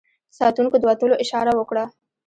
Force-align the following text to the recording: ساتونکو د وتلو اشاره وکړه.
ساتونکو 0.37 0.75
د 0.79 0.83
وتلو 0.89 1.15
اشاره 1.23 1.51
وکړه. 1.55 1.85